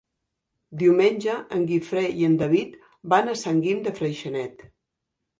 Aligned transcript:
Diumenge 0.83 1.33
en 1.57 1.67
Guifré 1.71 2.05
i 2.21 2.25
en 2.29 2.37
David 2.39 2.73
van 3.15 3.29
a 3.33 3.35
Sant 3.43 3.59
Guim 3.67 3.83
de 3.89 3.93
Freixenet. 4.01 4.65